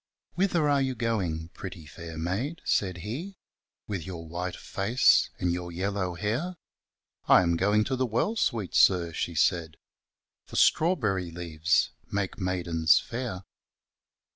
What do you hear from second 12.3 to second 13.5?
maidens fair.